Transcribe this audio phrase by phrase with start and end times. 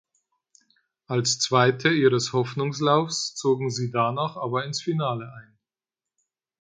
[1.05, 5.59] Als Zweite ihres Hoffnungslaufs zogen sie danach aber ins Finale ein.